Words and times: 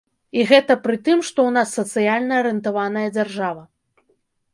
І 0.39 0.43
гэта 0.51 0.75
пры 0.85 0.95
тым, 1.07 1.19
што 1.27 1.39
ў 1.47 1.49
нас 1.57 1.75
сацыяльна 1.79 2.39
арыентаваная 2.41 3.05
дзяржава. 3.19 3.63